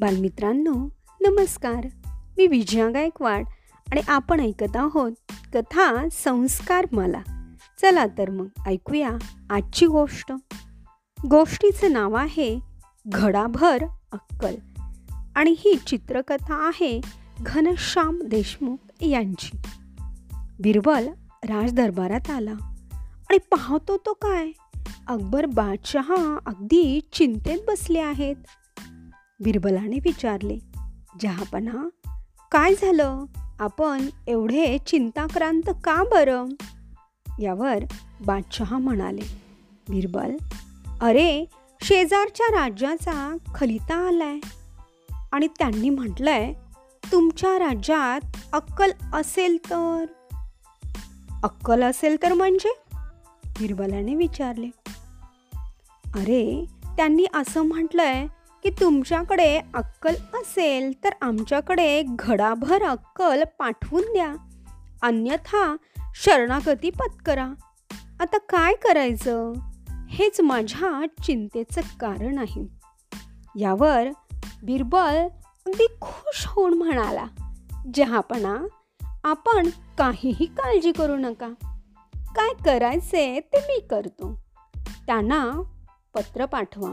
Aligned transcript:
बालमित्रांनो 0.00 0.88
नमस्कार. 1.20 1.86
मी 2.36 2.46
विजया 2.46 2.90
गायकवाड 2.90 3.44
आणि 3.90 4.00
आपण 4.08 4.40
ऐकत 4.40 4.76
आहोत 4.76 5.12
कथा 5.54 6.08
संस्कार 6.12 6.86
मला. 6.92 7.22
चला 7.80 8.06
तर 8.06 8.30
मग 8.30 8.46
ऐकूया 8.66 9.10
आजची 9.50 9.86
गोष्ट. 9.86 10.32
गोष्टीचं 11.26 11.92
नाव 11.92 12.14
आहे 12.14 12.60
घडाभर 13.06 13.82
अक्कल. 14.12 14.54
आणि 15.36 15.54
ही 15.58 15.78
चित्रकथा 15.86 16.54
आहे 16.54 17.00
घनश्याम 17.40 18.22
देशमुख 18.22 18.76
यांची. 19.00 19.56
बिरबल 20.60 21.08
राजदरबारात 21.44 22.30
आला 22.30 22.54
आणि 23.30 23.38
पाहतो 23.38 23.96
तो 23.96 24.12
काय? 24.12 24.50
अकबर 25.06 25.46
बादशहा 25.46 26.38
अगदी 26.46 27.00
चिंतेत 27.12 27.58
बसले 27.68 27.98
आहेत. 27.98 28.36
बिरबलाने 29.40 29.96
विचारले 29.96 30.58
जहापना 31.20 31.88
काय 32.52 32.74
झालं? 32.74 33.24
आपण 33.60 34.06
एवढे 34.26 34.78
चिंताक्रांत 34.86 35.70
का 35.84 36.02
बरं? 36.02 36.46
यावर 37.40 37.84
बादशहा 38.26 38.78
म्हणाले 38.78 39.22
बिरबल 39.88 40.36
अरे 41.00 41.44
शेजारच्या 41.82 42.62
राज्याचा 42.62 43.36
खलिता 43.54 44.08
आलाय 44.08 44.38
आणि 45.32 45.46
त्यांनी 45.46 45.90
म्हटलंय 45.90 46.52
तुमच्या 47.12 47.58
राज्यात 47.58 48.36
अक्कल 48.52 48.90
असेल 49.12 49.56
तर. 49.70 50.04
अक्कल 51.42 51.82
असेल 51.82 52.16
तर 52.22 52.32
म्हणजे? 52.32 52.74
बिरबलाने 53.44 54.14
विचारले. 54.14 54.70
अरे 56.14 56.64
त्यांनी 56.84 57.26
असं 57.34 57.62
म्हटलंय 57.62 58.26
की 58.62 58.70
तुमच्याकडे 58.70 59.60
अक्कल 59.74 60.14
असेल 60.14 61.04
तर 61.04 61.10
आमच्याकडे 61.20 62.02
घडाभर 62.08 62.82
अक्कल 62.82 63.42
पाठवून 63.58 64.02
द्या. 64.02 64.34
अन्यथा 65.02 65.76
शरणागती 66.14 66.90
पत्करा. 66.90 67.48
आता 68.20 68.38
काय 68.38 68.74
करायचं? 68.74 69.52
हेच 70.08 70.40
माझ्या 70.40 71.22
चिंतेचं 71.24 71.80
कारण 71.80 72.38
आहे. 72.38 72.68
यावर 73.58 74.08
बिरबल 74.62 75.16
अगदी 75.66 75.86
खुश 76.00 76.44
होऊन 76.46 76.74
म्हणाला 76.74 77.26
जहापणा 77.94 78.56
आपण 79.24 79.68
काहीही 79.98 80.46
काळजी 80.46 80.92
करू 80.92 81.16
नका. 81.16 81.48
काय 82.14 82.54
करायचे 82.64 83.40
ते 83.40 83.58
मी 83.58 83.80
करतो. 83.80 84.42
त्यांना 85.06 85.62
पत्र 86.14 86.46
पाठवा. 86.46 86.92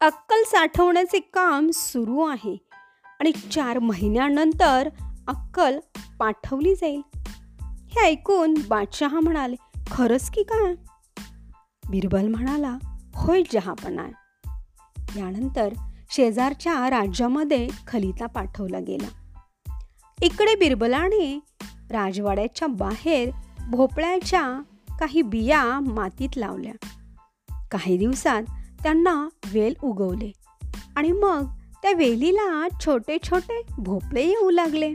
अक्कल 0.00 0.42
साठवण्याचे 0.46 1.18
काम 1.18 1.70
सुरू 1.74 2.24
आहे 2.26 2.56
आणि 3.20 3.32
चार 3.32 3.78
महिन्यानंतर 3.78 4.88
अक्कल 5.28 5.78
पाठवली 6.18 6.74
जाईल. 6.74 7.02
हे 7.64 8.00
ऐकून 8.00 8.54
बादशहा 8.68 9.20
म्हणाले 9.20 9.56
खरंच 9.90 10.30
की 10.30 10.42
काय? 10.42 10.74
बिरबल 11.90 12.28
म्हणाला 12.28 12.78
होय 13.14 13.42
जहापणा 13.52 14.08
यानंतर 15.16 15.72
शेजारच्या 16.10 16.90
राज्यामध्ये 16.90 17.68
खलिता 17.86 18.26
पाठवला 18.26 18.78
गेला. 18.78 19.08
इकडे 20.22 20.54
बिरबलाने 20.54 21.40
राजवाड्याच्या 21.90 22.68
बाहेर 22.68 23.30
भोपळ्याच्या 23.68 24.62
काही 25.00 25.22
बिया 25.22 25.80
मातीत 25.80 26.36
लावल्या. 26.36 26.72
काही 27.70 27.96
दिवसात 27.96 28.42
त्यांना 28.82 29.28
वेल 29.52 29.74
उगवले. 29.82 30.32
आणि 30.96 31.12
मग 31.12 31.44
त्या 31.82 31.92
वेलीला 31.92 32.68
छोटे 32.68 33.18
छोटे 33.22 33.62
भोपळे 33.78 34.24
येऊ 34.24 34.50
लागले. 34.50 34.94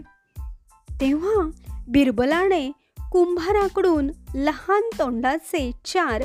तेव्हा 1.01 1.49
बिरबलाने 1.87 2.71
कुंभाराकडून 3.11 4.11
लहान 4.35 4.81
तोंडाचे 4.99 5.71
चार 5.85 6.23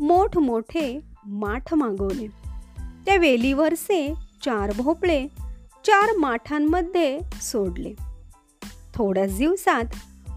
मोठमोठे 0.00 1.00
माठ 1.26 1.74
मागवले. 1.74 2.26
त्या 3.06 3.16
वेलीवरचे 3.16 4.14
चार 4.44 4.72
भोपळे 4.76 5.26
चार 5.86 6.16
माठांमध्ये 6.16 7.20
सोडले. 7.42 7.94
थोड्याच 8.94 9.38
दिवसात 9.38 9.84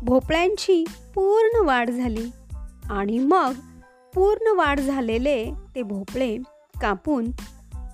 भोपळ्यांची 0.04 0.86
पूर्ण 1.16 1.66
वाढ 1.66 1.90
झाली 1.90 2.26
आणि 2.90 3.20
मग 3.20 3.54
पूर्ण 4.14 4.58
वाढ 4.58 4.80
झालेले 4.80 5.52
ते 5.76 5.82
भोपळे 5.82 6.38
कापून 6.82 7.32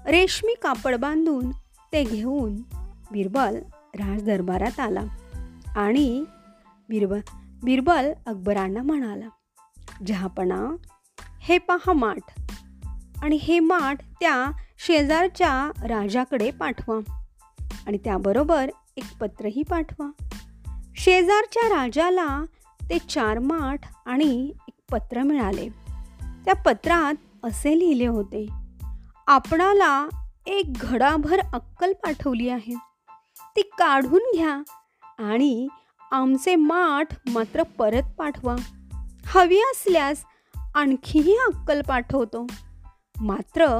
रेशमी 0.05 0.53
कापड 0.61 0.95
बांधून 0.95 1.49
ते 1.93 2.03
घेऊन 2.03 2.55
बिरबल 3.11 3.55
राजदरबारात 3.93 4.79
आला 4.79 5.03
आणि 5.75 6.25
बिरबल 6.89 7.19
बिरबल 7.63 8.13
अकबरांना 8.25 8.81
म्हणाला 8.81 9.29
जहापणा 10.07 10.75
हे 11.39 11.57
पहा 11.57 11.93
माठ 11.93 12.41
आणि 13.21 13.35
हे 13.35 13.59
माठ 13.59 14.01
त्या 14.01 14.51
शेजारच्या 14.87 15.71
राजाकडे 15.87 16.51
पाठवा 16.51 16.99
आणि 17.87 17.97
त्याबरोबर 17.97 18.69
एक 18.97 19.17
पत्रही 19.21 19.63
पाठवा. 19.63 20.11
शेजारच्या 20.95 21.81
राजाला 21.81 22.45
ते 22.81 22.97
चार 22.99 23.39
माठ 23.39 23.79
आणि 24.05 24.53
एक 24.67 24.91
पत्र 24.91 25.23
मिळाले. 25.23 25.69
त्या 26.45 26.55
पत्रात 26.55 27.13
असे 27.43 27.79
लिहिले 27.79 28.07
होते 28.07 28.47
आपणाला 29.27 30.09
एक 30.47 30.73
घडाभर 30.81 31.39
अक्कल 31.53 31.93
पाठवली 31.93 32.49
आहे. 32.49 32.75
ती 33.55 33.61
काढून 33.61 34.21
घ्या 34.35 34.61
आणि 35.19 35.67
आमचे 36.11 36.55
माठ 36.55 37.29
मात्र 37.29 37.63
परत 37.63 38.03
पाठवा. 38.17 38.55
हवी 39.25 39.57
असल्यास 39.57 40.23
आणखीही 40.75 41.35
अक्कल 41.35 41.81
पाठवतो. 41.81 42.47
मात्र 43.21 43.77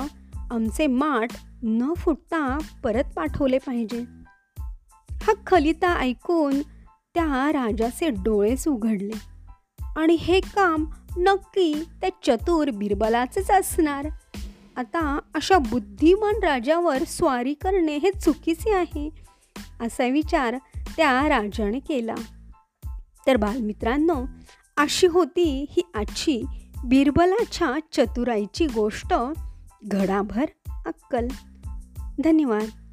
आमचे 0.52 0.88
माठ 0.88 1.28
न 1.63 1.94
फुटता 1.94 2.57
परत 2.84 3.03
पाठवले 3.16 3.57
पाहिजे. 3.57 4.06
हा 5.09 5.34
खलिता 5.47 5.97
ऐकून 5.97 6.62
त्या 7.13 7.52
राजाचे 7.53 8.09
डोळेच 8.09 8.68
उघडले 8.68 9.18
आणि 9.97 10.13
हे 10.13 10.40
काम 10.40 10.86
नक्की 11.18 11.84
त्या 12.02 12.09
चतुर 12.24 12.69
बिरबलाचंच 12.69 13.52
असणार. 13.52 14.07
आता 14.77 15.19
अशा 15.35 15.57
बुद्धिमान 15.57 16.35
राजावर 16.43 17.03
स्वारी 17.03 17.53
करणे 17.53 17.97
हे 17.97 18.11
चुकीचे 18.11 18.73
आहे 18.73 19.09
असा 19.81 20.07
विचार 20.07 20.55
त्या 20.97 21.29
राजाने 21.29 21.79
केला. 21.79 22.15
तर 23.27 23.35
बालमित्रांनो 23.35 24.25
अशी 24.77 25.07
होती 25.07 25.65
ही 25.69 25.81
आजची 25.95 26.43
बिरबलाच्या 26.83 27.71
चतुराईची 27.91 28.67
गोष्ट. 28.67 29.13
घडाभर 29.83 30.45
अक्कल. 30.85 31.27
धन्यवाद. 32.23 32.87